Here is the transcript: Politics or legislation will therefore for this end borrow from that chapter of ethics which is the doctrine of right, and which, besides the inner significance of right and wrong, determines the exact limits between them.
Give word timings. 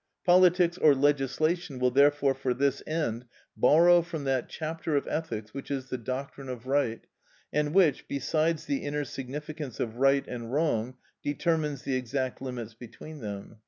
Politics 0.25 0.79
or 0.79 0.95
legislation 0.95 1.77
will 1.77 1.91
therefore 1.91 2.33
for 2.33 2.55
this 2.55 2.81
end 2.87 3.25
borrow 3.55 4.01
from 4.01 4.23
that 4.23 4.49
chapter 4.49 4.95
of 4.95 5.05
ethics 5.07 5.53
which 5.53 5.69
is 5.69 5.89
the 5.89 5.97
doctrine 5.99 6.49
of 6.49 6.65
right, 6.65 7.05
and 7.53 7.71
which, 7.75 8.07
besides 8.07 8.65
the 8.65 8.77
inner 8.77 9.05
significance 9.05 9.79
of 9.79 9.97
right 9.97 10.27
and 10.27 10.51
wrong, 10.51 10.95
determines 11.23 11.83
the 11.83 11.93
exact 11.95 12.41
limits 12.41 12.73
between 12.73 13.19
them. 13.19 13.59